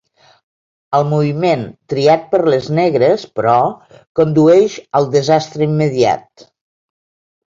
[0.99, 3.57] El moviment triat per les negres, però,
[4.21, 6.47] condueix al desastre immediat.